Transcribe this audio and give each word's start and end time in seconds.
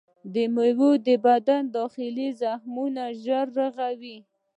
دا 0.33 0.43
میوه 0.55 0.91
د 1.07 1.09
بدن 1.25 1.63
داخلي 1.77 2.27
زخمونه 2.41 3.03
ژر 3.23 3.45
رغوي. 3.59 4.17